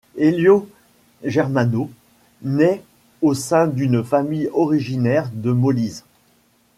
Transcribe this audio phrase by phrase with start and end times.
[0.17, 0.67] Elio
[1.23, 1.91] Germano
[2.41, 2.81] naît
[3.21, 6.05] au sein d'une famille originaire de Molise.